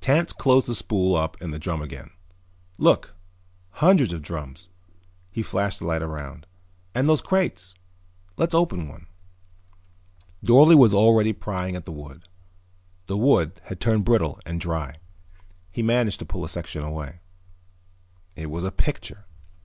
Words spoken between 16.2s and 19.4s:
to pull a section away. It was a picture.